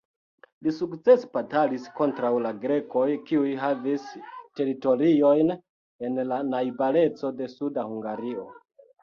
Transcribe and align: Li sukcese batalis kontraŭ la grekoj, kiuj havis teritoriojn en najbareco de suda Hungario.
Li 0.67 0.71
sukcese 0.75 1.27
batalis 1.35 1.83
kontraŭ 1.99 2.31
la 2.45 2.51
grekoj, 2.63 3.03
kiuj 3.27 3.51
havis 3.65 4.09
teritoriojn 4.61 5.53
en 6.09 6.19
najbareco 6.57 7.33
de 7.45 7.53
suda 7.55 7.87
Hungario. 7.93 8.49